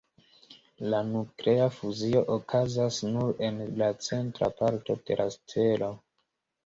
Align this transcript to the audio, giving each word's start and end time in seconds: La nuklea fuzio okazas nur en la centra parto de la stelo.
La 0.93 1.01
nuklea 1.09 1.67
fuzio 1.75 2.23
okazas 2.37 2.97
nur 3.17 3.45
en 3.49 3.61
la 3.83 3.91
centra 4.09 4.53
parto 4.63 4.97
de 5.11 5.19
la 5.21 5.29
stelo. 5.37 5.93